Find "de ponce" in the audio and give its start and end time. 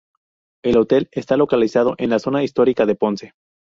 2.87-3.33